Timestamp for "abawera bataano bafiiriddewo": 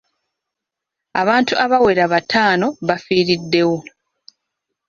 1.65-3.77